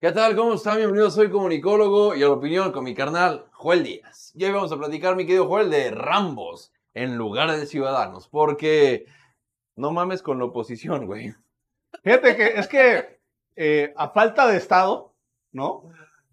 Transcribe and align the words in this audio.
¿Qué 0.00 0.12
tal? 0.12 0.34
¿Cómo 0.34 0.54
están? 0.54 0.78
Bienvenidos, 0.78 1.14
soy 1.14 1.28
comunicólogo 1.28 2.16
y 2.16 2.22
a 2.22 2.26
la 2.26 2.32
opinión 2.32 2.72
con 2.72 2.84
mi 2.84 2.94
carnal 2.94 3.44
Joel 3.52 3.84
Díaz. 3.84 4.32
Y 4.34 4.42
hoy 4.46 4.50
vamos 4.50 4.72
a 4.72 4.78
platicar, 4.78 5.14
mi 5.14 5.26
querido 5.26 5.46
Joel, 5.46 5.68
de 5.68 5.90
Rambos 5.90 6.72
en 6.94 7.18
lugar 7.18 7.50
de 7.50 7.66
Ciudadanos, 7.66 8.26
porque 8.26 9.04
no 9.76 9.90
mames 9.90 10.22
con 10.22 10.38
la 10.38 10.46
oposición, 10.46 11.04
güey. 11.04 11.34
Fíjate 12.02 12.34
que 12.34 12.46
es 12.46 12.66
que 12.66 13.20
eh, 13.56 13.92
a 13.94 14.08
falta 14.08 14.48
de 14.48 14.56
Estado, 14.56 15.12
¿no? 15.52 15.82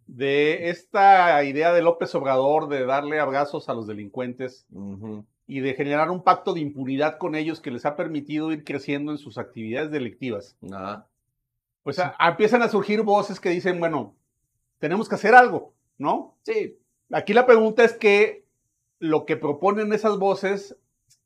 De 0.05 0.69
esta 0.69 1.43
idea 1.43 1.73
de 1.73 1.81
López 1.81 2.15
Obrador 2.15 2.69
de 2.69 2.85
darle 2.85 3.19
abrazos 3.19 3.67
a 3.67 3.73
los 3.73 3.85
delincuentes 3.85 4.65
Ujú. 4.71 5.25
y 5.45 5.59
de 5.59 5.73
generar 5.73 6.09
un 6.09 6.23
pacto 6.23 6.53
de 6.53 6.61
impunidad 6.61 7.17
con 7.17 7.35
ellos 7.35 7.59
que 7.59 7.71
les 7.71 7.85
ha 7.85 7.97
permitido 7.97 8.49
ir 8.53 8.63
creciendo 8.63 9.11
en 9.11 9.17
sus 9.17 9.37
actividades 9.37 9.91
delictivas. 9.91 10.55
Ajá. 10.71 11.09
Pues 11.87 11.99
a- 11.99 12.13
a- 12.19 12.31
empiezan 12.31 12.61
a 12.63 12.67
surgir 12.67 13.01
voces 13.01 13.39
que 13.39 13.47
dicen, 13.47 13.79
bueno, 13.79 14.13
tenemos 14.77 15.07
que 15.07 15.15
hacer 15.15 15.33
algo, 15.33 15.73
¿no? 15.97 16.35
Sí, 16.43 16.77
Aquí 17.13 17.33
la 17.33 17.45
pregunta 17.45 17.85
es 17.85 17.93
que 17.93 18.43
lo 18.99 19.25
que 19.25 19.37
proponen 19.37 19.93
esas 19.93 20.17
voces 20.19 20.75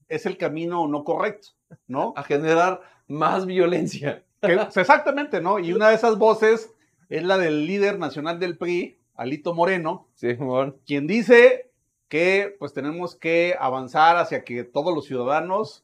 es 0.07 0.27
el 0.27 0.37
camino 0.37 0.87
no 0.87 1.03
correcto, 1.03 1.47
¿no? 1.87 2.13
a 2.15 2.21
generar 2.21 2.81
más 3.07 3.47
violencia. 3.47 4.23
Que- 4.39 4.55
o 4.55 4.69
sea, 4.69 4.81
exactamente, 4.81 5.41
¿no? 5.41 5.57
Y 5.57 5.73
una 5.73 5.89
de 5.89 5.95
esas 5.95 6.19
voces 6.19 6.71
es 7.09 7.23
la 7.23 7.39
del 7.39 7.65
líder 7.65 7.97
nacional 7.97 8.39
del 8.39 8.55
PRI, 8.59 8.99
Alito 9.15 9.55
Moreno, 9.55 10.09
Sí, 10.13 10.37
quien 10.85 11.07
dice 11.07 11.71
que 12.07 12.55
pues 12.59 12.71
tenemos 12.71 13.15
que 13.15 13.55
avanzar 13.59 14.17
hacia 14.17 14.43
que 14.43 14.63
todos 14.63 14.93
los 14.93 15.05
ciudadanos 15.07 15.83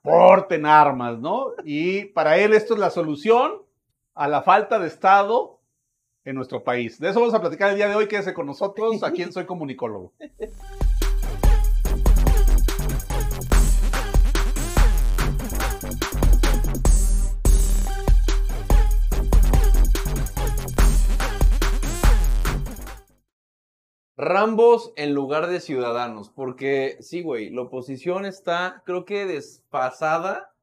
porten 0.00 0.64
armas, 0.64 1.18
¿no? 1.18 1.52
Y 1.66 2.06
para 2.06 2.38
él 2.38 2.54
esto 2.54 2.72
es 2.72 2.80
la 2.80 2.88
solución 2.88 3.65
a 4.16 4.28
la 4.28 4.42
falta 4.42 4.78
de 4.78 4.88
Estado 4.88 5.60
en 6.24 6.36
nuestro 6.36 6.64
país. 6.64 6.98
De 6.98 7.10
eso 7.10 7.20
vamos 7.20 7.34
a 7.34 7.40
platicar 7.40 7.70
el 7.70 7.76
día 7.76 7.88
de 7.88 7.94
hoy. 7.94 8.08
Quédese 8.08 8.32
con 8.32 8.46
nosotros. 8.46 9.02
Aquí 9.02 9.22
en 9.22 9.32
Soy 9.32 9.44
Comunicólogo. 9.44 10.14
Rambos 24.18 24.94
en 24.96 25.12
lugar 25.12 25.46
de 25.46 25.60
Ciudadanos, 25.60 26.30
porque 26.30 26.96
sí, 27.00 27.22
güey, 27.22 27.50
la 27.50 27.62
oposición 27.62 28.24
está, 28.24 28.82
creo 28.86 29.04
que 29.04 29.26
desfasada 29.26 30.54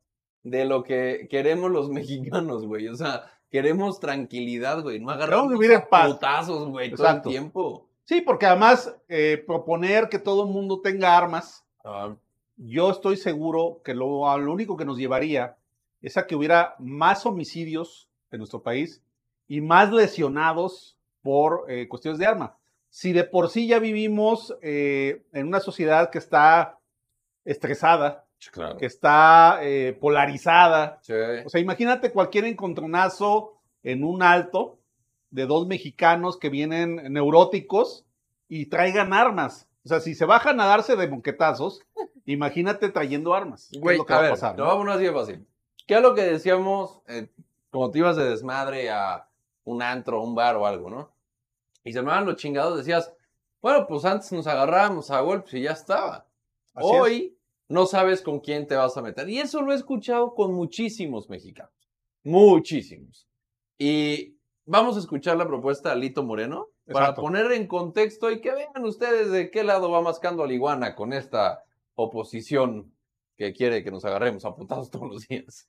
de 0.41 0.65
lo 0.65 0.83
que 0.83 1.27
queremos 1.29 1.69
los 1.71 1.89
mexicanos, 1.91 2.65
güey. 2.65 2.87
O 2.87 2.95
sea, 2.95 3.25
queremos 3.53 4.01
tranquilidad, 4.01 4.81
güey. 4.81 4.99
No 4.99 5.11
agarramos 5.11 5.53
putazos, 5.89 6.67
güey, 6.67 6.91
todo 6.91 7.07
el 7.07 7.21
tiempo. 7.21 7.87
Sí, 8.03 8.19
porque 8.19 8.47
además 8.47 8.93
eh, 9.07 9.41
proponer 9.47 10.09
que 10.09 10.19
todo 10.19 10.43
el 10.43 10.49
mundo 10.49 10.81
tenga 10.81 11.15
armas, 11.15 11.63
Ah, 11.83 12.15
yo 12.55 12.89
estoy 12.89 13.17
seguro 13.17 13.81
que 13.83 13.93
lo, 13.93 14.37
lo 14.37 14.53
único 14.53 14.77
que 14.77 14.85
nos 14.85 14.97
llevaría 14.97 15.57
es 16.01 16.17
a 16.17 16.27
que 16.27 16.35
hubiera 16.35 16.75
más 16.79 17.25
homicidios 17.25 18.09
en 18.31 18.39
nuestro 18.39 18.63
país 18.63 19.01
y 19.47 19.61
más 19.61 19.91
lesionados 19.91 20.97
por 21.21 21.65
eh, 21.67 21.87
cuestiones 21.87 22.19
de 22.19 22.25
arma. 22.25 22.57
Si 22.89 23.11
de 23.11 23.23
por 23.23 23.49
sí 23.49 23.67
ya 23.67 23.79
vivimos 23.79 24.55
eh, 24.61 25.23
en 25.33 25.47
una 25.47 25.59
sociedad 25.59 26.09
que 26.09 26.19
está 26.19 26.79
estresada, 27.43 28.22
claro. 28.51 28.77
que 28.77 28.85
está 28.85 29.59
eh, 29.61 29.97
polarizada, 29.99 30.99
Sí. 31.01 31.13
o 31.45 31.49
sea, 31.49 31.61
imagínate 31.61 32.11
cualquier 32.11 32.45
encontronazo 32.45 33.53
en 33.83 34.03
un 34.03 34.23
alto 34.23 34.79
de 35.29 35.45
dos 35.45 35.67
mexicanos 35.67 36.37
que 36.37 36.49
vienen 36.49 37.11
neuróticos 37.13 38.05
y 38.47 38.67
traigan 38.67 39.13
armas. 39.13 39.67
O 39.85 39.89
sea, 39.89 39.99
si 39.99 40.15
se 40.15 40.25
bajan 40.25 40.59
a 40.61 40.65
darse 40.65 40.95
de 40.95 41.07
moquetazos, 41.07 41.81
imagínate 42.25 42.89
trayendo 42.89 43.33
armas. 43.33 43.69
¿Qué 43.71 43.77
es 43.77 43.81
Güey, 43.81 43.97
lo 43.97 44.05
que 44.05 44.13
a 44.13 44.15
va 44.17 44.21
ver, 44.21 44.31
a 44.31 44.33
pasar? 44.35 44.57
no? 44.57 44.91
así 44.91 45.03
de 45.03 45.11
fácil. 45.11 45.47
¿Qué 45.87 45.95
es 45.95 46.01
lo 46.01 46.15
que 46.15 46.21
decíamos 46.21 47.01
eh, 47.07 47.27
cuando 47.71 47.91
te 47.91 47.99
ibas 47.99 48.15
de 48.15 48.29
desmadre 48.29 48.89
a 48.91 49.27
un 49.65 49.81
antro, 49.81 50.21
un 50.21 50.35
bar 50.35 50.55
o 50.55 50.65
algo, 50.65 50.89
no? 50.89 51.11
Y 51.83 51.91
se 51.91 52.01
me 52.01 52.07
van 52.11 52.25
los 52.25 52.37
chingados, 52.37 52.77
decías, 52.77 53.11
bueno, 53.61 53.85
pues 53.87 54.05
antes 54.05 54.31
nos 54.31 54.47
agarrábamos 54.47 55.11
a 55.11 55.19
golpes 55.19 55.53
y 55.55 55.61
ya 55.63 55.71
estaba. 55.71 56.25
Así 56.73 56.87
es. 56.95 57.31
No 57.73 57.87
sabes 57.87 58.21
con 58.21 58.39
quién 58.39 58.67
te 58.67 58.75
vas 58.75 58.95
a 58.97 59.01
meter. 59.01 59.27
Y 59.27 59.39
eso 59.39 59.63
lo 59.63 59.73
he 59.73 59.75
escuchado 59.75 60.35
con 60.35 60.53
muchísimos 60.53 61.27
mexicanos. 61.27 61.73
Muchísimos. 62.23 63.27
Y 63.79 64.37
vamos 64.63 64.95
a 64.95 64.99
escuchar 64.99 65.37
la 65.37 65.47
propuesta 65.47 65.89
de 65.89 65.95
Alito 65.95 66.21
Moreno 66.21 66.67
para 66.85 67.05
Exacto. 67.07 67.21
poner 67.23 67.51
en 67.51 67.65
contexto 67.65 68.29
y 68.29 68.41
que 68.41 68.51
vean 68.51 68.85
ustedes 68.85 69.31
de 69.31 69.49
qué 69.49 69.63
lado 69.63 69.89
va 69.89 70.03
mascando 70.03 70.43
a 70.43 70.47
la 70.47 70.53
iguana 70.53 70.93
con 70.93 71.13
esta 71.13 71.63
oposición 71.95 72.93
que 73.37 73.53
quiere 73.53 73.83
que 73.83 73.89
nos 73.89 74.05
agarremos 74.05 74.45
a 74.45 74.53
putazos 74.53 74.91
todos 74.91 75.09
los 75.09 75.27
días. 75.27 75.67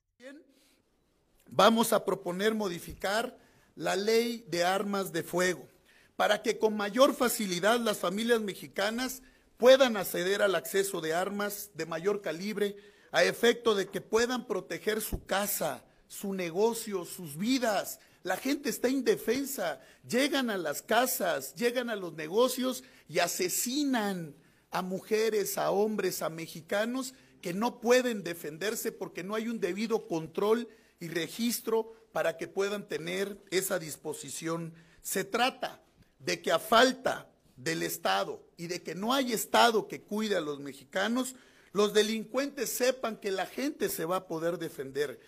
vamos 1.49 1.91
a 1.91 2.05
proponer 2.05 2.53
modificar 2.53 3.35
la 3.73 3.95
ley 3.95 4.45
de 4.47 4.63
armas 4.63 5.11
de 5.11 5.23
fuego 5.23 5.67
para 6.15 6.43
que 6.43 6.59
con 6.59 6.77
mayor 6.77 7.15
facilidad 7.15 7.79
las 7.79 7.97
familias 7.97 8.41
mexicanas 8.41 9.23
puedan 9.57 9.97
acceder 9.97 10.41
al 10.41 10.55
acceso 10.55 11.01
de 11.01 11.13
armas 11.13 11.71
de 11.73 11.85
mayor 11.85 12.21
calibre 12.21 12.75
a 13.11 13.23
efecto 13.23 13.75
de 13.75 13.87
que 13.87 14.01
puedan 14.01 14.47
proteger 14.47 15.01
su 15.01 15.25
casa, 15.25 15.85
su 16.07 16.33
negocio, 16.33 17.05
sus 17.05 17.37
vidas. 17.37 17.99
La 18.23 18.37
gente 18.37 18.69
está 18.69 18.89
indefensa, 18.89 19.79
llegan 20.07 20.49
a 20.49 20.57
las 20.57 20.81
casas, 20.81 21.55
llegan 21.55 21.89
a 21.89 21.95
los 21.95 22.13
negocios 22.13 22.83
y 23.07 23.19
asesinan 23.19 24.35
a 24.71 24.81
mujeres, 24.81 25.57
a 25.57 25.71
hombres, 25.71 26.21
a 26.21 26.29
mexicanos 26.29 27.13
que 27.41 27.53
no 27.53 27.79
pueden 27.79 28.23
defenderse 28.23 28.91
porque 28.91 29.23
no 29.23 29.35
hay 29.35 29.47
un 29.47 29.59
debido 29.59 30.07
control 30.07 30.67
y 30.99 31.07
registro 31.07 31.93
para 32.11 32.37
que 32.37 32.47
puedan 32.47 32.87
tener 32.87 33.37
esa 33.51 33.77
disposición. 33.77 34.73
Se 35.01 35.23
trata 35.23 35.81
de 36.19 36.41
que 36.41 36.51
a 36.51 36.59
falta 36.59 37.29
del 37.55 37.83
Estado 37.83 38.41
y 38.57 38.67
de 38.67 38.83
que 38.83 38.95
no 38.95 39.13
hay 39.13 39.31
Estado 39.33 39.87
que 39.87 40.01
cuide 40.03 40.35
a 40.35 40.41
los 40.41 40.59
mexicanos, 40.59 41.35
los 41.71 41.93
delincuentes 41.93 42.69
sepan 42.71 43.17
que 43.17 43.31
la 43.31 43.45
gente 43.45 43.89
se 43.89 44.05
va 44.05 44.17
a 44.17 44.27
poder 44.27 44.57
defender. 44.57 45.19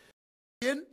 Bien, 0.61 0.87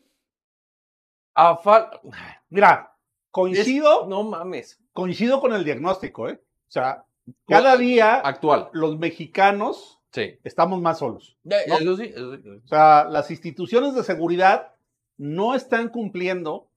A 1.37 1.57
fal- 1.59 2.01
Mira, 2.49 2.97
coincido, 3.33 4.07
No 4.07 4.23
mames. 4.23 4.79
coincido 4.93 5.41
con 5.41 5.53
el 5.53 5.65
diagnóstico, 5.65 6.29
¿eh? 6.29 6.41
O 6.69 6.71
sea, 6.71 7.05
cada 7.49 7.77
día 7.77 8.17
Actual. 8.21 8.69
los 8.73 8.99
mexicanos 8.99 10.01
Sí. 10.13 10.39
estamos 10.45 10.81
más 10.81 10.99
solos. 11.01 11.37
No. 11.43 11.57
Eso 11.57 11.97
sí. 11.97 12.05
eso 12.15 12.37
sí. 12.37 12.49
O 12.65 12.69
sea, 12.69 13.05
las 13.05 13.31
instituciones 13.33 13.95
de 13.95 14.05
seguridad 14.05 14.75
no 15.17 15.55
están 15.57 15.89
cumpliendo 15.89 16.71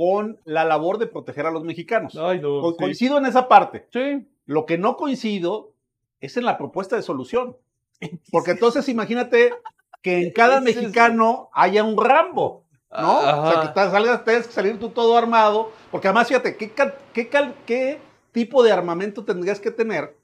con 0.00 0.40
la 0.46 0.64
labor 0.64 0.96
de 0.96 1.06
proteger 1.08 1.44
a 1.44 1.50
los 1.50 1.62
mexicanos. 1.62 2.16
Ay, 2.16 2.40
no. 2.40 2.62
Co- 2.62 2.70
sí. 2.70 2.76
Coincido 2.78 3.18
en 3.18 3.26
esa 3.26 3.48
parte. 3.48 3.86
Sí. 3.92 4.26
Lo 4.46 4.64
que 4.64 4.78
no 4.78 4.96
coincido 4.96 5.74
es 6.22 6.38
en 6.38 6.46
la 6.46 6.56
propuesta 6.56 6.96
de 6.96 7.02
solución. 7.02 7.58
Porque 8.32 8.52
entonces 8.52 8.88
imagínate 8.88 9.52
que 10.00 10.22
en 10.22 10.32
cada 10.32 10.62
mexicano 10.62 11.50
haya 11.52 11.84
un 11.84 12.02
Rambo, 12.02 12.64
¿no? 12.90 13.18
O 13.18 13.20
sea, 13.20 13.30
Ajá. 13.42 13.60
que 13.60 13.68
ta- 13.74 13.90
salgas, 13.90 14.24
tengas 14.24 14.46
que 14.46 14.54
salir 14.54 14.78
tú 14.80 14.88
todo 14.88 15.18
armado. 15.18 15.70
Porque 15.90 16.08
además, 16.08 16.28
fíjate, 16.28 16.56
¿qué, 16.56 16.72
qué, 17.12 17.28
qué 17.66 17.98
tipo 18.32 18.62
de 18.62 18.72
armamento 18.72 19.22
tendrías 19.26 19.60
que 19.60 19.70
tener 19.70 20.16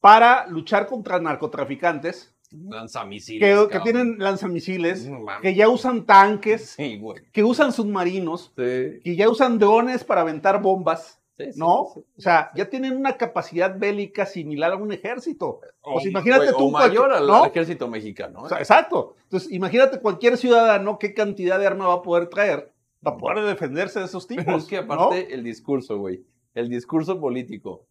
para 0.00 0.46
luchar 0.46 0.86
contra 0.86 1.18
narcotraficantes 1.18 2.31
Lanzamisiles. 2.52 3.68
que, 3.68 3.80
tienen 3.80 4.16
lanzamisiles, 4.18 5.08
No 5.08 5.24
que 5.40 5.54
ya 5.54 5.68
usan 5.68 6.04
tanques, 6.04 6.70
Sí, 6.76 6.98
güey. 6.98 7.22
que 7.32 7.42
usan 7.44 7.72
submarinos, 7.72 8.52
Sí. 8.56 9.00
que 9.02 9.16
ya 9.16 9.28
usan 9.28 9.58
drones 9.58 10.04
para 10.04 10.20
aventar 10.22 10.60
bombas, 10.62 11.18
Sí, 11.38 11.46
¿no? 11.56 11.80
O 11.80 12.04
sea, 12.18 12.50
ya 12.54 12.68
tienen 12.68 12.94
una 12.96 13.16
capacidad 13.16 13.76
bélica 13.78 14.26
similar 14.26 14.72
a 14.72 14.76
un 14.76 14.92
ejército. 14.92 15.60
Pues 15.82 16.04
O- 16.04 16.08
imagínate 16.08 16.44
güey, 16.52 16.56
tú 16.58 16.66
O 16.68 16.70
mayor 16.70 17.10
al, 17.12 17.46
ejército 17.46 17.88
mexicano. 17.88 18.40
¿eh? 18.40 18.42
O 18.44 18.48
sea, 18.50 18.58
exacto. 18.58 19.16
Entonces, 19.24 19.50
imagínate 19.50 19.98
cualquier 20.00 20.36
ciudadano 20.36 20.98
qué 20.98 21.14
cantidad 21.14 21.58
de 21.58 21.66
arma 21.66 21.86
va 21.88 21.94
a 21.94 22.02
poder 22.02 22.28
traer 22.28 22.70
para 23.02 23.16
poder 23.16 23.44
defenderse 23.46 23.98
de 23.98 24.04
esos 24.04 24.26
tipos. 24.26 24.44
Pero 24.44 24.58
es 24.58 24.64
que 24.66 24.76
¿no? 24.82 24.92
aparte 24.92 25.32
el 25.34 25.42
discurso, 25.42 25.98
güey, 25.98 26.22
el 26.54 26.68
discurso 26.68 27.18
político. 27.18 27.86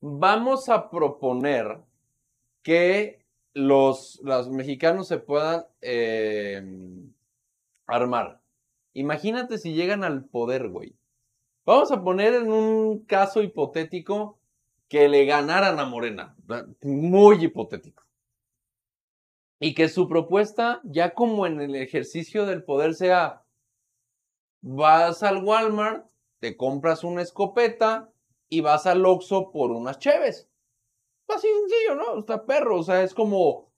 Vamos 0.00 0.68
a 0.70 0.88
proponer 0.90 1.78
que 2.62 3.18
los, 3.56 4.20
los 4.22 4.50
mexicanos 4.50 5.08
se 5.08 5.16
puedan 5.16 5.64
eh, 5.80 6.62
armar. 7.86 8.42
Imagínate 8.92 9.56
si 9.56 9.72
llegan 9.72 10.04
al 10.04 10.26
poder, 10.26 10.68
güey. 10.68 10.94
Vamos 11.64 11.90
a 11.90 12.02
poner 12.02 12.34
en 12.34 12.52
un 12.52 13.06
caso 13.06 13.42
hipotético 13.42 14.38
que 14.88 15.08
le 15.08 15.24
ganaran 15.24 15.80
a 15.80 15.86
Morena. 15.86 16.36
Muy 16.82 17.42
hipotético. 17.42 18.04
Y 19.58 19.72
que 19.72 19.88
su 19.88 20.06
propuesta, 20.06 20.82
ya 20.84 21.14
como 21.14 21.46
en 21.46 21.62
el 21.62 21.76
ejercicio 21.76 22.44
del 22.44 22.62
poder, 22.62 22.94
sea, 22.94 23.42
vas 24.60 25.22
al 25.22 25.42
Walmart, 25.42 26.06
te 26.40 26.58
compras 26.58 27.04
una 27.04 27.22
escopeta 27.22 28.12
y 28.50 28.60
vas 28.60 28.86
al 28.86 29.06
Oxxo 29.06 29.50
por 29.50 29.70
unas 29.70 29.98
cheves. 29.98 30.46
Así 31.28 31.48
sencillo, 31.48 31.94
¿no? 31.96 32.20
Está 32.20 32.44
perro, 32.46 32.78
o 32.78 32.82
sea, 32.82 33.02
es 33.02 33.12
como, 33.14 33.72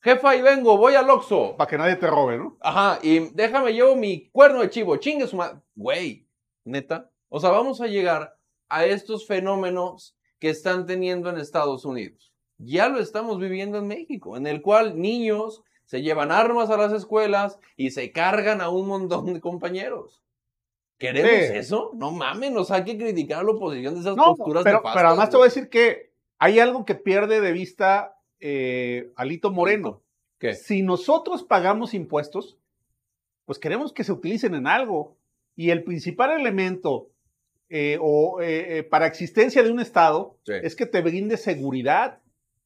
jefa, 0.00 0.30
ahí 0.30 0.42
vengo, 0.42 0.76
voy 0.78 0.94
al 0.94 1.08
Oxxo. 1.10 1.56
Para 1.56 1.68
que 1.68 1.78
nadie 1.78 1.96
te 1.96 2.06
robe, 2.06 2.38
¿no? 2.38 2.56
Ajá, 2.60 2.98
y 3.02 3.18
déjame, 3.34 3.72
llevo 3.72 3.96
mi 3.96 4.28
cuerno 4.30 4.60
de 4.60 4.70
chivo, 4.70 4.96
chingue 4.96 5.26
su 5.26 5.36
madre. 5.36 5.60
Güey, 5.74 6.26
neta. 6.64 7.10
O 7.28 7.38
sea, 7.40 7.50
vamos 7.50 7.80
a 7.80 7.86
llegar 7.86 8.36
a 8.68 8.84
estos 8.86 9.26
fenómenos 9.26 10.16
que 10.38 10.48
están 10.50 10.86
teniendo 10.86 11.28
en 11.30 11.38
Estados 11.38 11.84
Unidos. 11.84 12.32
Ya 12.58 12.88
lo 12.88 12.98
estamos 13.00 13.38
viviendo 13.38 13.78
en 13.78 13.86
México, 13.86 14.36
en 14.36 14.46
el 14.46 14.62
cual 14.62 14.98
niños 15.00 15.62
se 15.84 16.02
llevan 16.02 16.32
armas 16.32 16.70
a 16.70 16.76
las 16.76 16.92
escuelas 16.92 17.58
y 17.76 17.90
se 17.90 18.10
cargan 18.10 18.60
a 18.60 18.70
un 18.70 18.88
montón 18.88 19.32
de 19.34 19.40
compañeros. 19.40 20.22
¿Queremos 20.98 21.30
Sí. 21.30 21.56
eso? 21.58 21.90
No 21.94 22.10
mames, 22.10 22.50
nos 22.52 22.70
hay 22.70 22.82
que 22.84 22.96
criticar 22.96 23.40
a 23.40 23.42
la 23.44 23.50
oposición 23.50 23.94
de 23.94 24.00
esas 24.00 24.16
No, 24.16 24.34
posturas 24.34 24.64
pero, 24.64 24.78
nefastas, 24.78 24.96
pero 24.96 25.08
además 25.08 25.30
te 25.30 25.36
voy 25.36 25.44
a 25.44 25.48
decir 25.48 25.68
que 25.68 26.05
hay 26.38 26.58
algo 26.58 26.84
que 26.84 26.94
pierde 26.94 27.40
de 27.40 27.52
vista 27.52 28.18
eh, 28.40 29.12
Alito 29.16 29.50
Moreno. 29.50 30.02
¿Qué? 30.38 30.54
Si 30.54 30.82
nosotros 30.82 31.42
pagamos 31.44 31.94
impuestos, 31.94 32.58
pues 33.46 33.58
queremos 33.58 33.92
que 33.92 34.04
se 34.04 34.12
utilicen 34.12 34.54
en 34.54 34.66
algo. 34.66 35.16
Y 35.54 35.70
el 35.70 35.84
principal 35.84 36.38
elemento 36.38 37.10
eh, 37.68 37.98
o, 38.00 38.40
eh, 38.40 38.78
eh, 38.78 38.82
para 38.84 39.06
existencia 39.06 39.62
de 39.62 39.72
un 39.72 39.80
Estado 39.80 40.38
Sí, 40.44 40.52
es 40.62 40.76
que 40.76 40.86
te 40.86 41.00
brinde 41.02 41.36
seguridad. 41.36 42.20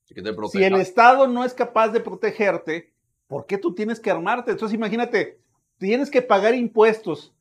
que 0.06 0.20
te 0.20 0.34
Si 0.52 0.62
el 0.62 0.74
Estado 0.74 1.26
no 1.26 1.44
es 1.44 1.54
capaz 1.54 1.88
de 1.88 2.00
protegerte, 2.00 2.92
¿por 3.26 3.46
qué 3.46 3.56
tú 3.56 3.74
tienes 3.74 3.98
que 3.98 4.10
armarte? 4.10 4.50
Entonces 4.50 4.74
imagínate, 4.74 5.38
tienes 5.78 6.10
que 6.10 6.20
pagar 6.20 6.54
impuestos, 6.54 7.32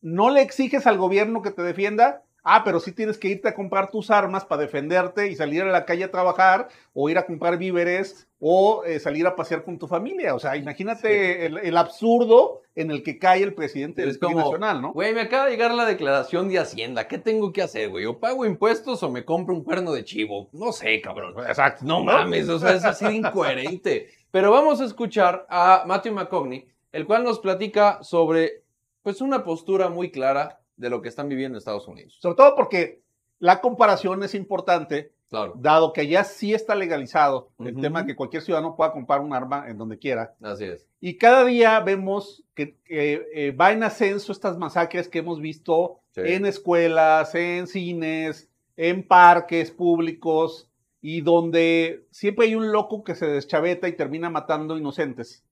no 0.00 0.30
le 0.30 0.40
exiges 0.40 0.86
al 0.86 0.96
gobierno 0.96 1.42
que 1.42 1.50
te 1.50 1.62
defienda, 1.62 2.24
ah, 2.42 2.62
pero 2.64 2.80
sí 2.80 2.92
tienes 2.92 3.18
que 3.18 3.28
irte 3.28 3.48
a 3.48 3.54
comprar 3.54 3.90
tus 3.90 4.10
armas 4.10 4.44
para 4.44 4.62
defenderte 4.62 5.28
y 5.28 5.36
salir 5.36 5.62
a 5.62 5.70
la 5.70 5.84
calle 5.84 6.04
a 6.04 6.10
trabajar 6.10 6.68
o 6.92 7.08
ir 7.08 7.18
a 7.18 7.26
comprar 7.26 7.58
víveres 7.58 8.28
o 8.40 8.84
eh, 8.84 8.98
salir 8.98 9.26
a 9.26 9.36
pasear 9.36 9.64
con 9.64 9.78
tu 9.78 9.86
familia. 9.86 10.34
O 10.34 10.38
sea, 10.38 10.56
imagínate 10.56 11.46
el, 11.46 11.58
el 11.58 11.76
absurdo 11.76 12.62
en 12.74 12.90
el 12.90 13.02
que 13.02 13.18
cae 13.18 13.42
el 13.42 13.54
presidente 13.54 14.02
del 14.02 14.10
Es 14.10 14.18
como, 14.18 14.38
nacional, 14.38 14.80
¿no? 14.80 14.92
Güey, 14.92 15.14
me 15.14 15.20
acaba 15.20 15.44
de 15.44 15.52
llegar 15.52 15.74
la 15.74 15.84
declaración 15.84 16.48
de 16.48 16.58
Hacienda. 16.58 17.06
¿Qué 17.06 17.18
tengo 17.18 17.52
que 17.52 17.62
hacer, 17.62 17.90
güey? 17.90 18.06
¿O 18.06 18.18
pago 18.18 18.46
impuestos 18.46 19.02
o 19.02 19.10
me 19.10 19.24
compro 19.24 19.54
un 19.54 19.62
cuerno 19.62 19.92
de 19.92 20.04
chivo? 20.04 20.48
No 20.52 20.72
sé, 20.72 21.00
cabrón. 21.00 21.34
Exacto. 21.46 21.84
No 21.84 22.02
mames, 22.02 22.48
o 22.48 22.58
sea, 22.58 22.72
es 22.72 22.84
así 22.84 23.04
de 23.04 23.14
incoherente. 23.14 24.08
Pero 24.30 24.50
vamos 24.50 24.80
a 24.80 24.86
escuchar 24.86 25.46
a 25.50 25.84
Matthew 25.86 26.14
McCogney, 26.14 26.66
el 26.92 27.06
cual 27.06 27.24
nos 27.24 27.38
platica 27.38 28.02
sobre, 28.02 28.62
pues, 29.02 29.20
una 29.20 29.44
postura 29.44 29.88
muy 29.88 30.10
clara 30.10 30.61
de 30.76 30.90
lo 30.90 31.02
que 31.02 31.08
están 31.08 31.28
viviendo 31.28 31.56
en 31.56 31.58
Estados 31.58 31.86
Unidos. 31.88 32.18
Sobre 32.20 32.36
todo 32.36 32.54
porque 32.54 33.02
la 33.38 33.60
comparación 33.60 34.22
es 34.22 34.34
importante 34.34 35.12
Claro, 35.28 35.54
dado 35.56 35.94
que 35.94 36.06
ya 36.08 36.24
sí 36.24 36.52
está 36.52 36.74
legalizado 36.74 37.48
el 37.58 37.80
tema 37.80 38.00
de 38.02 38.08
que 38.08 38.16
cualquier 38.16 38.42
ciudadano 38.42 38.76
pueda 38.76 38.92
comprar 38.92 39.22
un 39.22 39.32
arma 39.32 39.64
en 39.68 39.78
donde 39.78 39.98
quiera. 39.98 40.34
así 40.42 40.64
es. 40.64 40.86
Y 41.00 41.16
cada 41.16 41.44
día 41.46 41.80
vemos 41.80 42.44
que, 42.54 42.76
eh, 42.86 43.50
va 43.58 43.72
en 43.72 43.82
ascenso 43.82 44.30
estas 44.30 44.58
masacres 44.58 45.08
que 45.08 45.20
hemos 45.20 45.40
visto 45.40 46.00
Sí. 46.10 46.20
en 46.22 46.44
escuelas, 46.44 47.34
en 47.34 47.66
cines, 47.66 48.50
en 48.76 49.06
parques 49.08 49.70
públicos, 49.70 50.68
y 51.00 51.22
donde 51.22 52.04
siempre 52.10 52.46
hay 52.46 52.54
un 52.54 52.70
loco 52.70 53.02
que 53.02 53.14
se 53.14 53.26
deschaveta 53.26 53.88
y 53.88 53.92
termina 53.96 54.28
matando 54.28 54.76
inocentes 54.76 55.42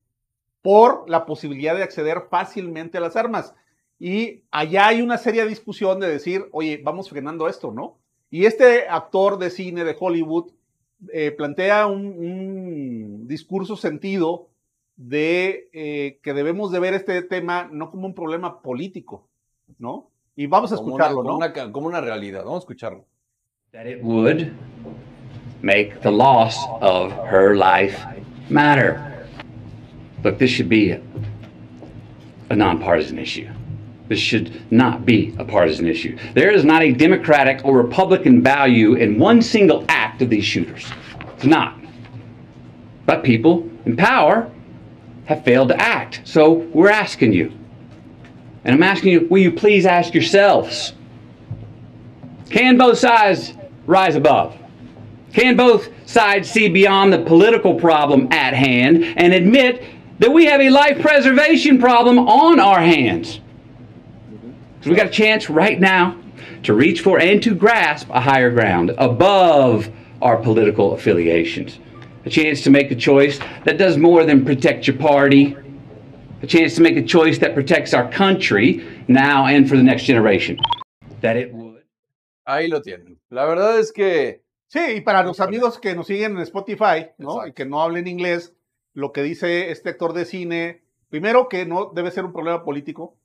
por 0.61 1.09
la 1.09 1.25
posibilidad 1.25 1.75
de 1.75 1.83
acceder 1.83 2.25
fácilmente 2.31 2.99
a 2.99 3.01
las 3.01 3.17
armas. 3.17 3.55
Y 4.01 4.45
allá 4.51 4.89
hay 4.89 5.03
una 5.03 5.19
seria 5.19 5.45
discusión 5.45 6.01
de 6.01 6.09
decir, 6.09 6.47
oye, 6.53 6.81
vamos 6.83 7.11
frenando 7.11 7.47
esto, 7.49 7.71
¿no? 7.71 7.99
Y 8.31 8.47
este 8.47 8.89
actor 8.89 9.39
de 9.39 9.51
cine 9.51 9.85
de 9.85 9.95
Hollywood 9.99 10.53
eh, 11.13 11.31
plantea 11.33 11.87
un, 11.87 12.07
un 12.07 13.29
discurso 13.29 13.77
sentido 13.77 14.49
de 14.97 15.69
eh, 15.73 16.19
que 16.23 16.33
debemos 16.33 16.73
de 16.73 16.79
ver 16.81 16.95
este 16.95 17.23
tema 17.23 17.69
no 17.71 17.91
como 17.91 18.07
un 18.07 18.15
problema 18.15 18.63
político, 18.63 19.29
¿no? 19.79 20.11
Y 20.35 20.47
vamos 20.47 20.73
a 20.73 20.77
Como 20.77 20.89
escucharlo, 20.89 21.21
una, 21.21 21.23
¿no? 21.23 21.29
como 21.29 21.37
una 21.39 21.53
ca- 21.53 21.73
como 21.73 21.87
una 21.89 22.01
realidad. 22.01 22.41
Vamos 22.45 22.57
a 22.63 22.65
escucharlo. 22.65 23.05
that 23.73 23.87
it 23.87 24.03
would 24.03 24.51
make 25.63 26.01
the 26.03 26.11
loss 26.11 26.57
of 26.81 27.13
her 27.31 27.55
life 27.55 27.97
matter. 28.49 28.99
Look, 30.25 30.39
this 30.39 30.51
should 30.51 30.69
be 30.69 30.93
a, 30.93 31.01
a 32.51 32.57
nonpartisan 32.57 33.19
issue. 33.19 33.47
This 34.11 34.19
should 34.19 34.73
not 34.73 35.07
be 35.07 35.37
a 35.39 35.45
partisan 35.45 35.87
issue. 35.87 36.19
There 36.35 36.51
is 36.51 36.65
not 36.65 36.83
a 36.83 36.93
Democratic 36.93 37.65
or 37.65 37.77
Republican 37.77 38.43
value 38.43 38.95
in 38.95 39.21
one 39.21 39.41
single 39.41 39.85
act 39.89 40.21
of 40.21 40.29
these 40.29 40.45
shooters. 40.45 40.85
It's 41.37 41.45
not. 41.45 41.79
But 43.07 43.23
people 43.23 43.71
in 43.87 43.97
power 43.97 44.51
have 45.27 45.45
failed 45.45 45.69
to 45.69 45.81
act. 45.81 46.23
So 46.25 46.51
we're 46.51 46.91
asking 46.91 47.35
you. 47.35 47.53
And 48.65 48.75
I'm 48.75 48.83
asking 48.83 49.13
you, 49.13 49.29
will 49.29 49.39
you 49.39 49.53
please 49.53 49.87
ask 49.87 50.13
yourselves? 50.13 50.93
Can 52.51 52.77
both 52.77 52.99
sides 52.99 53.53
rise 53.87 54.17
above? 54.17 54.57
Can 55.33 55.57
both 55.57 55.89
sides 56.05 56.51
see 56.51 56.69
beyond 56.69 57.13
the 57.13 57.21
political 57.21 57.77
problem 57.77 58.27
at 58.33 58.55
hand 58.55 59.05
and 59.05 59.33
admit 59.33 59.85
that 60.19 60.33
we 60.33 60.47
have 60.47 60.61
a 60.61 60.71
life 60.71 61.01
preservation 61.01 61.79
problem 61.79 62.19
on 62.19 62.59
our 62.59 62.81
hands? 62.81 63.41
So 64.83 64.91
we 64.91 64.97
got 64.97 65.07
a 65.07 65.11
chance 65.11 65.51
right 65.51 65.79
now 65.79 66.17
to 66.63 66.75
reach 66.75 67.01
for 67.03 67.21
and 67.21 67.43
to 67.43 67.55
grasp 67.55 68.09
a 68.11 68.21
higher 68.21 68.51
ground 68.51 68.93
above 68.99 69.91
our 70.23 70.37
political 70.37 70.95
affiliations. 70.95 71.79
A 72.25 72.31
chance 72.31 72.63
to 72.65 72.71
make 72.71 72.91
a 72.91 72.95
choice 72.95 73.39
that 73.65 73.79
does 73.79 73.97
more 73.97 74.25
than 74.25 74.45
protect 74.45 74.87
your 74.87 74.97
party. 74.97 75.57
A 76.43 76.47
chance 76.47 76.75
to 76.77 76.83
make 76.83 76.97
a 76.97 77.03
choice 77.03 77.39
that 77.39 77.55
protects 77.55 77.93
our 77.93 78.11
country 78.11 78.87
now 79.09 79.47
and 79.47 79.69
for 79.69 79.77
the 79.77 79.83
next 79.83 80.05
generation. 80.05 80.59
That 81.21 81.37
it 81.37 81.53
would. 81.53 81.85
Ahí 82.47 82.69
lo 82.69 82.81
tienen. 82.81 83.17
La 83.31 83.45
verdad 83.47 83.79
es 83.79 83.93
que 83.93 84.41
Sí, 84.71 84.79
y 84.99 85.01
para 85.01 85.25
los 85.25 85.41
amigos 85.41 85.81
que 85.81 85.97
nos 85.97 86.07
siguen 86.07 86.37
en 86.37 86.43
Spotify, 86.43 87.11
¿no? 87.19 87.43
Exacto. 87.43 87.49
Y 87.49 87.53
que 87.55 87.67
no 87.67 87.83
hablen 87.83 88.07
inglés, 88.07 88.55
lo 88.95 89.11
que 89.11 89.25
dice 89.25 89.73
este 89.73 89.91
actor 89.91 90.13
de 90.13 90.25
cine, 90.25 90.85
primero 91.09 91.49
que 91.49 91.67
no 91.67 91.91
debe 91.93 92.13
ser 92.13 92.25
un 92.25 92.33
problema 92.33 92.63
político, 92.63 93.17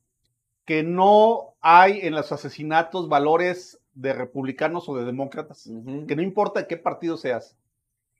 que 0.65 0.83
no 0.83 1.56
hay 1.62 2.00
en 2.01 2.13
los 2.13 2.31
asesinatos 2.31 3.07
valores 3.07 3.79
de 3.94 4.13
republicanos 4.13 4.89
o 4.89 4.98
de 4.98 5.05
demócratas, 5.05 5.69
que 6.07 6.15
no 6.15 6.22
importa 6.22 6.67
qué 6.67 6.75
partido 6.75 7.17
seas. 7.17 7.55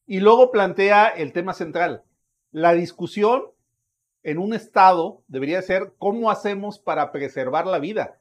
Y 0.08 0.20
luego 0.20 0.52
plantea 0.52 1.08
el 1.08 1.34
tema 1.34 1.54
central. 1.54 2.04
La 2.52 2.74
discusión 2.74 3.46
en 4.24 4.38
un 4.38 4.54
estado 4.54 5.22
debería 5.28 5.62
ser 5.62 5.94
cómo 5.98 6.32
hacemos 6.32 6.80
para 6.80 7.12
preservar 7.12 7.68
la 7.68 7.80
vida, 7.80 8.20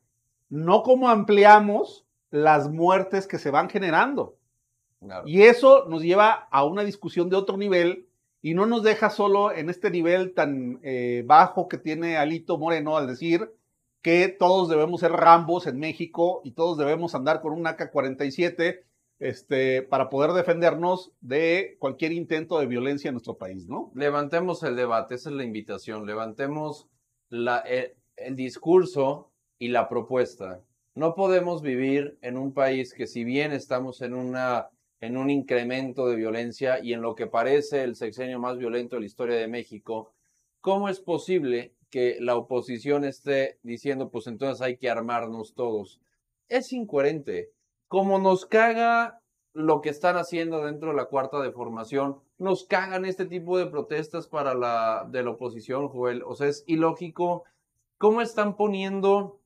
no 0.49 0.83
cómo 0.83 1.09
ampliamos 1.09 2.05
las 2.31 2.69
muertes 2.69 3.27
que 3.27 3.39
se 3.39 3.51
van 3.51 3.69
generando. 3.71 4.37
claro. 5.01 5.27
Y 5.27 5.43
eso 5.43 5.85
nos 5.89 6.03
lleva 6.03 6.49
a 6.51 6.65
una 6.65 6.83
discusión 6.83 7.29
de 7.29 7.37
otro 7.37 7.57
nivel 7.57 8.09
y 8.43 8.55
no 8.55 8.67
nos 8.67 8.83
deja 8.83 9.11
solo 9.11 9.53
en 9.53 9.71
este 9.71 9.91
nivel 9.91 10.35
tan 10.35 10.81
eh, 10.83 11.23
bajo 11.27 11.69
que 11.69 11.79
tiene 11.79 12.17
Alito 12.17 12.59
Moreno 12.59 12.97
al 12.97 13.07
decir 13.07 13.51
que 14.05 14.29
todos 14.29 14.69
debemos 14.69 15.01
ser 15.01 15.13
rambos 15.13 15.67
en 15.67 15.79
México 15.79 16.43
y 16.45 16.53
todos 16.53 16.77
debemos 16.77 17.15
andar 17.15 17.41
con 17.41 17.55
un 17.55 17.67
AK-47 17.67 18.83
este, 19.19 19.81
para 19.83 20.11
poder 20.11 20.33
defendernos 20.33 21.13
de 21.23 21.77
cualquier 21.79 22.13
intento 22.13 22.59
de 22.59 22.67
violencia 22.67 23.09
en 23.09 23.15
nuestro 23.15 23.39
país, 23.39 23.67
¿no? 23.67 23.91
levantemos 23.95 24.63
el 24.63 24.77
debate, 24.77 25.15
esa 25.15 25.31
es 25.31 25.37
la 25.37 25.45
invitación, 25.45 26.05
levantemos 26.05 26.87
la- 27.31 27.61
el, 27.61 27.95
el 28.17 28.37
discurso 28.37 29.31
y 29.59 29.69
la 29.69 29.89
propuesta. 29.89 30.61
No 30.95 31.15
podemos 31.15 31.63
vivir 31.63 32.19
en 32.21 32.37
un 32.37 32.53
país 32.53 32.93
que 32.93 33.07
si 33.07 33.25
bien 33.25 33.53
estamos 33.53 34.03
en, 34.03 34.13
una, 34.13 34.69
en 35.01 35.17
un 35.17 35.31
incremento 35.31 36.07
de 36.09 36.17
violencia 36.17 36.79
y 36.85 36.93
en 36.93 37.01
lo 37.01 37.15
que 37.15 37.27
parece 37.27 37.85
el 37.85 37.97
sexenio 37.97 38.39
más 38.39 38.59
violento 38.59 38.97
de 38.97 39.01
la 39.01 39.07
historia 39.07 39.37
de 39.37 39.49
México, 39.49 40.13
¿cómo 40.61 40.91
es 40.91 41.01
posible 41.01 41.73
que 41.95 42.17
la 42.19 42.35
oposición 42.37 43.05
esté 43.05 43.61
diciendo, 43.63 44.11
pues 44.11 44.27
entonces 44.27 44.61
hay 44.61 44.79
que 44.79 44.91
armarnos 44.91 45.55
todos? 45.55 46.01
Es 46.49 46.73
incoherente. 46.73 47.51
Como 47.87 48.19
nos 48.19 48.47
caga 48.47 49.21
lo 49.53 49.81
que 49.81 49.91
están 49.91 50.17
haciendo 50.17 50.65
dentro 50.67 50.91
de 50.91 50.97
la 50.97 51.05
cuarta 51.05 51.41
de 51.41 51.53
formación, 51.53 52.17
nos 52.37 52.65
cagan 52.65 53.05
este 53.05 53.27
tipo 53.27 53.57
de 53.59 53.67
protestas 53.67 54.27
para 54.27 54.55
la 54.55 55.07
de 55.09 55.23
la 55.23 55.31
oposición, 55.31 55.87
Joel. 55.87 56.25
O 56.27 56.35
sea, 56.35 56.49
es 56.49 56.65
ilógico 56.67 57.45
cómo 57.97 58.21
están 58.23 58.57
poniendo 58.57 59.39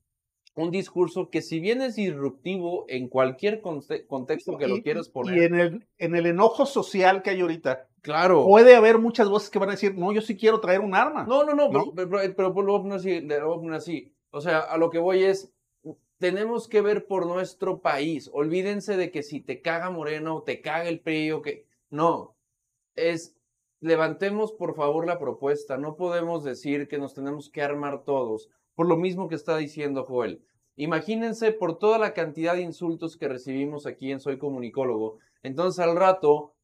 un 0.54 0.70
discurso 0.70 1.28
que 1.28 1.42
si 1.42 1.60
bien 1.60 1.82
es 1.82 1.96
disruptivo 1.96 2.86
en 2.88 3.08
cualquier 3.10 3.60
conte- 3.60 4.06
contexto 4.06 4.56
que 4.56 4.68
lo 4.68 4.78
Y- 4.78 4.82
quieras 4.82 5.08
Y 5.08 5.12
poner, 5.12 5.42
en 5.42 5.54
el, 5.60 5.86
en 5.98 6.16
el 6.16 6.24
enojo 6.24 6.64
social 6.64 7.20
que 7.22 7.28
hay 7.28 7.42
ahorita, 7.42 7.87
claro. 8.02 8.44
puede 8.46 8.74
haber 8.74 8.98
muchas 8.98 9.28
voces 9.28 9.50
que 9.50 9.58
van 9.58 9.70
a 9.70 9.72
decir, 9.72 9.96
no, 9.96 10.12
yo 10.12 10.20
sí 10.20 10.36
quiero 10.36 10.60
traer 10.60 10.80
un 10.80 10.94
arma. 10.94 11.24
No, 11.24 11.44
no, 11.44 11.54
no, 11.54 11.68
¿No? 11.70 11.92
pero, 11.94 12.10
pero, 12.10 12.34
pero 12.34 12.48
lo 12.62 12.72
voy 12.72 12.78
a 12.78 12.82
poner 12.82 12.98
así, 12.98 13.20
lo 13.20 13.48
voy 13.48 13.58
a 13.58 13.60
poner 13.60 13.74
así. 13.74 14.12
O 14.30 14.40
sea, 14.40 14.60
a 14.60 14.76
lo 14.76 14.90
que 14.90 14.98
voy 14.98 15.24
es, 15.24 15.52
tenemos 16.18 16.68
que 16.68 16.80
ver 16.80 17.06
por 17.06 17.26
nuestro 17.26 17.80
país. 17.80 18.28
Olvídense 18.32 18.96
de 18.96 19.10
que 19.10 19.22
si 19.22 19.40
te 19.40 19.62
caga 19.62 19.90
Moreno 19.90 20.36
o 20.36 20.42
te 20.42 20.60
caga 20.60 20.88
el 20.88 21.00
PRI 21.00 21.32
o 21.32 21.42
que... 21.42 21.66
No, 21.90 22.36
es 22.96 23.38
levantemos 23.80 24.52
por 24.52 24.74
favor 24.74 25.06
la 25.06 25.18
propuesta. 25.18 25.78
No 25.78 25.96
podemos 25.96 26.44
decir 26.44 26.88
que 26.88 26.98
nos 26.98 27.14
tenemos 27.14 27.48
que 27.50 27.62
armar 27.62 28.04
todos. 28.04 28.50
Por 28.74 28.88
lo 28.88 28.96
mismo 28.96 29.28
que 29.28 29.34
está 29.34 29.56
diciendo 29.56 30.04
Joel. 30.04 30.44
Imagínense 30.76 31.52
por 31.52 31.78
toda 31.78 31.98
la 31.98 32.14
cantidad 32.14 32.54
de 32.54 32.62
insultos 32.62 33.16
que 33.16 33.28
recibimos 33.28 33.86
aquí 33.86 34.12
en 34.12 34.20
Soy 34.20 34.38
Comunicólogo. 34.38 35.18
Entonces 35.42 35.80
al 35.80 35.96
rato, 35.96 36.54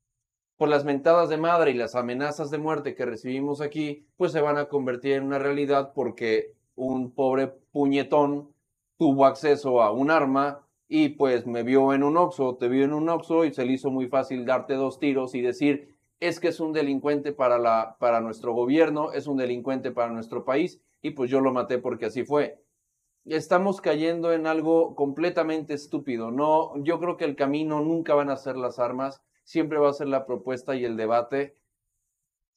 por 0.56 0.68
las 0.68 0.84
mentadas 0.84 1.28
de 1.28 1.36
madre 1.36 1.72
y 1.72 1.74
las 1.74 1.94
amenazas 1.94 2.50
de 2.50 2.58
muerte 2.58 2.94
que 2.94 3.06
recibimos 3.06 3.60
aquí, 3.60 4.06
pues 4.16 4.32
se 4.32 4.40
van 4.40 4.56
a 4.56 4.66
convertir 4.66 5.14
en 5.14 5.24
una 5.24 5.38
realidad 5.38 5.92
porque 5.94 6.54
un 6.76 7.10
pobre 7.10 7.48
puñetón 7.72 8.52
tuvo 8.96 9.26
acceso 9.26 9.82
a 9.82 9.90
un 9.90 10.10
arma 10.10 10.64
y 10.88 11.10
pues 11.10 11.46
me 11.46 11.62
vio 11.62 11.92
en 11.92 12.02
un 12.02 12.16
oxo, 12.16 12.56
te 12.56 12.68
vio 12.68 12.84
en 12.84 12.92
un 12.92 13.08
oxo 13.08 13.44
y 13.44 13.52
se 13.52 13.64
le 13.64 13.72
hizo 13.72 13.90
muy 13.90 14.06
fácil 14.08 14.44
darte 14.44 14.74
dos 14.74 14.98
tiros 14.98 15.34
y 15.34 15.40
decir, 15.40 15.94
es 16.20 16.40
que 16.40 16.48
es 16.48 16.60
un 16.60 16.72
delincuente 16.72 17.32
para, 17.32 17.58
la, 17.58 17.96
para 17.98 18.20
nuestro 18.20 18.52
gobierno, 18.52 19.12
es 19.12 19.26
un 19.26 19.36
delincuente 19.36 19.90
para 19.90 20.12
nuestro 20.12 20.44
país 20.44 20.80
y 21.02 21.10
pues 21.10 21.30
yo 21.30 21.40
lo 21.40 21.52
maté 21.52 21.78
porque 21.78 22.06
así 22.06 22.24
fue. 22.24 22.60
Estamos 23.24 23.80
cayendo 23.80 24.32
en 24.32 24.46
algo 24.46 24.94
completamente 24.94 25.74
estúpido. 25.74 26.30
No, 26.30 26.76
yo 26.82 27.00
creo 27.00 27.16
que 27.16 27.24
el 27.24 27.36
camino 27.36 27.80
nunca 27.80 28.14
van 28.14 28.30
a 28.30 28.36
ser 28.36 28.56
las 28.56 28.78
armas, 28.78 29.22
siempre 29.44 29.78
va 29.78 29.90
a 29.90 29.94
ser 29.94 30.08
la 30.08 30.26
propuesta 30.26 30.74
y 30.74 30.84
el 30.84 30.96
debate, 30.96 31.56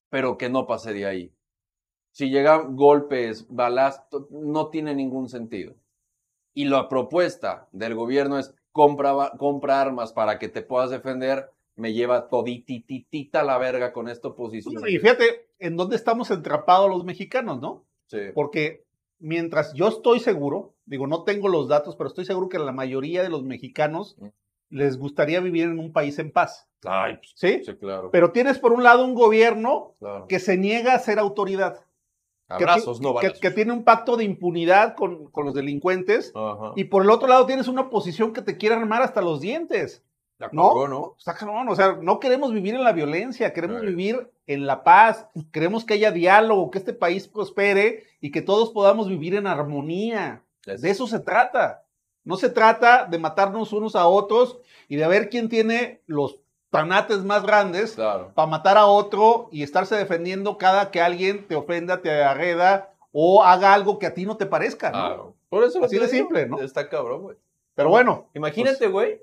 pero 0.10 0.38
que 0.38 0.50
no 0.50 0.66
pase 0.66 0.94
de 0.94 1.06
ahí. 1.06 1.34
Si 2.12 2.30
llegan 2.30 2.76
golpes, 2.76 3.46
balazos, 3.50 4.32
no 4.32 4.70
tiene 4.70 4.96
ningún 4.96 5.30
sentido. 5.30 5.76
Y 6.54 6.66
la 6.66 6.90
propuesta 6.90 7.68
del 7.72 7.94
gobierno 7.94 8.40
es 8.40 8.56
compra, 8.72 9.34
compra 9.38 9.82
armas 9.82 10.14
para 10.14 10.40
que 10.40 10.50
te 10.50 10.64
puedas 10.64 10.90
defender, 10.90 11.52
me 11.76 11.94
lleva 11.94 12.28
todititita 12.30 13.44
la 13.44 13.60
verga 13.60 13.94
con 13.94 14.10
esta 14.10 14.30
oposición. 14.30 14.82
Y 14.88 14.98
fíjate 14.98 15.48
en 15.60 15.78
dónde 15.78 15.96
estamos 15.96 16.32
entrapados 16.32 16.90
los 16.90 17.04
mexicanos, 17.04 17.62
¿no? 17.62 17.86
Sí. 18.08 18.18
Porque 18.34 18.86
mientras 19.20 19.74
yo 19.74 19.88
estoy 19.88 20.20
seguro, 20.20 20.74
digo, 20.86 21.06
no 21.06 21.24
tengo 21.24 21.50
los 21.50 21.68
datos, 21.68 21.96
pero 21.96 22.08
estoy 22.08 22.26
seguro 22.26 22.50
que 22.50 22.58
la 22.58 22.72
mayoría 22.72 23.22
de 23.22 23.30
los 23.30 23.44
mexicanos 23.44 24.16
Mm. 24.20 24.28
Les 24.70 24.98
gustaría 24.98 25.40
vivir 25.40 25.64
en 25.66 25.80
un 25.80 25.92
país 25.92 26.20
en 26.20 26.32
paz. 26.32 26.68
Ay, 26.86 27.18
pues, 27.18 27.34
¿Sí? 27.36 27.64
sí, 27.66 27.76
claro. 27.76 28.10
Pero 28.12 28.32
tienes 28.32 28.60
por 28.60 28.74
un 28.74 28.84
lado 28.84 29.04
un 29.04 29.14
gobierno 29.16 29.96
claro. 30.00 30.28
que 30.28 30.40
se 30.40 30.58
niega 30.58 30.94
a 30.94 31.00
ser 31.00 31.20
autoridad. 31.20 31.86
que 32.48 32.64
Abrazos, 32.64 33.02
no 33.02 33.10
que, 33.16 33.28
balazos. 33.28 33.40
que 33.40 33.52
tiene 33.52 33.74
un 33.74 33.84
pacto 33.84 34.18
de 34.18 34.24
impunidad 34.24 34.96
con, 34.96 35.32
con 35.32 35.46
los 35.46 35.54
delincuentes. 35.54 36.32
Ajá. 36.36 36.74
Y 36.76 36.86
por 36.86 37.04
el 37.04 37.10
otro 37.10 37.28
lado 37.28 37.46
tienes 37.46 37.68
una 37.68 37.82
oposición 37.82 38.34
que 38.34 38.42
te 38.42 38.58
quiere 38.58 38.76
armar 38.76 39.02
hasta 39.02 39.22
los 39.22 39.42
dientes. 39.42 40.04
¿no? 40.52 40.88
¿no? 40.88 41.16
Está 41.18 41.34
cabrón, 41.36 41.68
o 41.70 41.76
sea, 41.76 41.98
no 42.02 42.20
queremos 42.20 42.54
vivir 42.54 42.76
en 42.76 42.84
la 42.84 42.94
violencia, 42.94 43.54
queremos 43.54 43.82
vivir 43.82 44.32
en 44.46 44.68
la 44.68 44.84
paz, 44.84 45.28
queremos 45.52 45.84
que 45.84 45.96
haya 45.96 46.12
diálogo, 46.12 46.70
que 46.70 46.78
este 46.78 46.94
país 46.94 47.28
prospere 47.28 48.04
y 48.22 48.32
que 48.32 48.42
todos 48.42 48.72
podamos 48.72 49.10
vivir 49.10 49.36
en 49.36 49.48
armonía. 49.48 50.44
De 50.66 50.90
eso 50.90 51.08
se 51.08 51.20
trata. 51.20 51.86
No 52.28 52.36
se 52.38 52.50
trata 52.50 53.06
de 53.06 53.18
matarnos 53.20 53.72
unos 53.74 53.96
a 53.96 54.08
otros 54.08 54.60
y 54.88 54.98
de 54.98 55.08
ver 55.08 55.30
quién 55.30 55.48
tiene 55.50 56.02
los 56.08 56.40
tanates 56.70 57.24
más 57.24 57.44
grandes 57.44 57.94
Claro. 57.94 58.32
para 58.36 58.48
matar 58.48 58.78
a 58.78 58.86
otro 58.86 59.48
y 59.52 59.64
estarse 59.64 59.96
defendiendo 59.96 60.58
cada 60.58 60.92
que 60.92 61.00
alguien 61.02 61.48
te 61.48 61.56
ofenda, 61.56 62.02
te 62.02 62.24
agreda 62.24 62.94
o 63.14 63.44
haga 63.44 63.74
algo 63.74 63.98
que 63.98 64.06
a 64.08 64.14
ti 64.14 64.26
no 64.26 64.36
te 64.36 64.46
parezca, 64.46 64.92
¿no? 64.92 64.98
Claro. 64.98 65.36
Por 65.50 65.64
eso 65.64 65.84
Así 65.84 65.98
de 65.98 66.10
simple, 66.10 66.46
¿no? 66.48 66.60
Está 66.60 66.90
cabrón, 66.90 67.22
güey. 67.22 67.38
Pero 67.74 67.90
bueno, 67.90 68.28
Imagínate, 68.34 68.88
güey. 68.88 69.22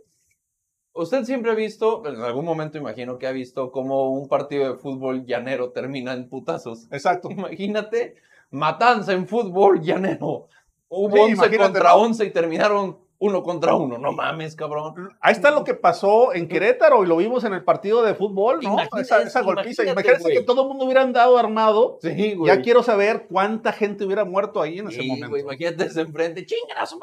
Usted 0.95 1.25
siempre 1.25 1.51
ha 1.51 1.55
visto, 1.55 2.07
en 2.07 2.21
algún 2.23 2.45
momento 2.45 2.79
imagino 2.79 3.19
que 3.19 3.27
ha 3.27 3.33
visto 3.33 3.73
cómo 3.73 4.11
un 4.11 4.29
partido 4.29 4.73
de 4.73 4.79
fútbol 4.79 5.27
llanero 5.27 5.71
termina 5.73 6.13
en 6.15 6.29
putazos. 6.29 6.87
exacto. 6.91 7.31
Imagínate, 7.31 8.15
matanza 8.51 9.13
en 9.13 9.27
fútbol 9.27 9.83
llanero. 9.83 10.47
Hubo 10.95 11.15
Sí, 11.17 11.21
11 11.23 11.33
imagínate, 11.35 11.59
contra 11.73 11.91
¿no? 11.91 11.97
11 12.03 12.25
y 12.25 12.31
terminaron 12.31 12.99
uno 13.19 13.43
contra 13.43 13.75
uno. 13.75 13.97
No 13.97 14.13
mames, 14.13 14.55
cabrón. 14.55 15.09
Ahí 15.21 15.33
está 15.33 15.51
lo 15.51 15.65
que 15.65 15.73
pasó 15.75 16.35
en 16.35 16.47
Querétaro 16.47 17.05
y 17.05 17.07
lo 17.07 17.17
vimos 17.17 17.45
en 17.45 17.55
el 17.55 17.65
partido 17.65 18.03
de 18.03 18.15
fútbol, 18.15 18.57
¿no? 18.63 18.73
Imagínate, 18.75 19.01
esa, 19.01 19.23
esa 19.23 19.41
golpiza. 19.41 19.83
imagínate, 19.83 19.93
Imagínate 19.93 20.23
güey. 20.23 20.37
que 20.37 20.43
todo 20.43 20.63
el 20.63 20.69
mundo 20.69 20.85
hubiera 20.85 21.03
andado 21.03 21.39
armado. 21.39 21.99
Sí, 22.03 22.37
Ya 22.45 22.61
quiero 22.61 22.83
saber 22.83 23.27
cuánta 23.31 23.73
gente 23.73 24.05
hubiera 24.05 24.25
muerto 24.27 24.61
ahí 24.61 24.81
en 24.81 24.89
ese 24.89 25.01
Sí, 25.01 25.07
momento. 25.09 25.31
güey, 25.31 25.43
imagínate 25.43 25.85
desde 25.85 26.03
enfrente. 26.03 26.45
Chingan 26.45 26.77
a 26.77 26.85
su 26.87 26.99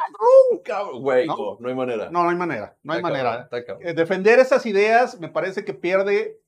cabrón. 0.63 1.01
Güey, 1.01 1.25
¿No? 1.27 1.36
no, 1.36 1.57
no 1.60 1.69
hay 1.69 1.75
manera. 1.75 2.10
No, 2.12 2.24
no 2.24 2.29
hay 2.29 2.36
manera, 2.36 2.77
no 2.83 2.93
hay 2.93 3.00
Está 3.00 3.10
manera. 3.10 3.41
está 3.43 3.63
cabrón. 3.65 3.88
Eh, 3.88 3.93
defender 3.93 4.38
esas 4.39 4.65
ideas 4.65 5.19
me 5.19 5.29
parece 5.29 5.65
que 5.65 5.74
pierde 5.74 6.39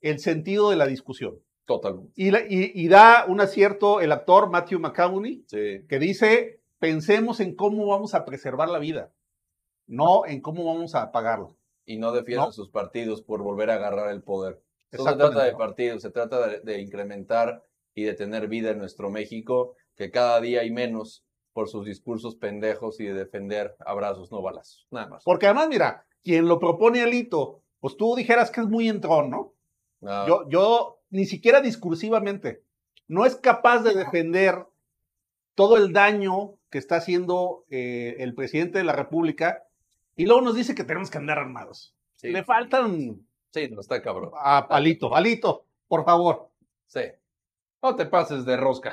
el 0.00 0.18
sentido 0.18 0.68
de 0.70 0.76
la 0.76 0.86
discusión. 0.86 1.38
Totalmente. 1.64 2.12
Y, 2.16 2.32
la- 2.32 2.40
y- 2.40 2.72
y 2.74 2.88
da 2.88 3.24
un 3.28 3.40
acierto 3.40 4.00
el 4.00 4.10
actor 4.12 4.50
Matthew 4.50 4.80
McConaughey, 4.80 5.44
Sí. 5.46 5.86
que 5.88 5.98
dice, 6.00 6.60
pensemos 6.82 7.38
en 7.38 7.54
cómo 7.54 7.86
vamos 7.86 8.12
a 8.12 8.24
preservar 8.24 8.68
la 8.68 8.80
vida, 8.80 9.12
no 9.86 10.26
en 10.26 10.40
cómo 10.40 10.64
vamos 10.64 10.96
a 10.96 11.02
apagarla. 11.02 11.54
y 11.84 11.96
no 11.98 12.10
defiendan 12.12 12.46
No. 12.46 12.52
sus 12.52 12.70
partidos 12.70 13.22
por 13.22 13.40
volver 13.42 13.68
a 13.70 13.74
agarrar 13.74 14.10
el 14.12 14.22
poder. 14.22 14.60
No 14.92 15.04
se 15.04 15.14
trata 15.16 15.44
de 15.44 15.52
partidos, 15.52 16.02
se 16.02 16.10
trata 16.10 16.46
de, 16.48 16.60
de 16.60 16.80
incrementar 16.80 17.62
y 17.94 18.02
de 18.04 18.14
tener 18.14 18.46
vida 18.48 18.70
en 18.70 18.78
nuestro 18.78 19.10
México, 19.10 19.74
que 19.96 20.10
cada 20.12 20.40
día 20.40 20.60
hay 20.62 20.70
menos 20.72 21.24
por 21.52 21.68
sus 21.68 21.84
discursos 21.84 22.34
pendejos 22.36 22.98
y 23.00 23.04
de 23.06 23.14
defender 23.14 23.76
abrazos, 23.80 24.30
no 24.32 24.42
balazos. 24.42 24.86
Nada 24.92 25.08
más. 25.08 25.24
Porque 25.24 25.46
además, 25.46 25.68
mira, 25.68 26.04
quien 26.22 26.46
lo 26.48 26.58
propone 26.60 27.02
Alito, 27.02 27.62
pues 27.80 27.96
tú 27.96 28.14
dijeras 28.16 28.50
que 28.52 28.60
es 28.60 28.66
muy 28.68 28.88
entrón, 28.88 29.30
¿no? 29.30 29.52
Ah, 30.04 30.24
Yo, 30.28 30.48
yo 30.48 31.00
ni 31.10 31.26
siquiera 31.26 31.60
discursivamente, 31.60 32.62
no 33.08 33.24
es 33.26 33.34
capaz 33.36 33.82
de 33.82 33.94
defender 33.94 34.66
todo 35.56 35.76
el 35.76 35.92
daño 35.92 36.54
que 36.72 36.78
está 36.78 36.96
haciendo 36.96 37.64
eh, 37.70 38.16
el 38.18 38.34
presidente 38.34 38.78
de 38.78 38.84
la 38.84 38.94
República 38.94 39.64
y 40.16 40.24
luego 40.26 40.40
nos 40.40 40.56
dice 40.56 40.74
que 40.74 40.84
tenemos 40.84 41.10
que 41.10 41.18
andar 41.18 41.38
armados. 41.38 41.94
sí, 42.16 42.30
Le 42.30 42.42
faltan 42.42 43.20
sí, 43.50 43.68
no 43.70 43.80
está 43.80 44.02
cabrón. 44.02 44.30
a 44.34 44.58
Alito, 44.58 45.14
Alito, 45.14 45.66
por 45.86 46.04
favor. 46.04 46.48
Sí. 46.86 47.02
No 47.82 47.94
te 47.94 48.06
pases 48.06 48.44
de 48.46 48.56
rosca. 48.56 48.90